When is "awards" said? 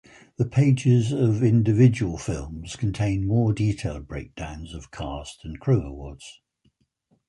5.83-6.41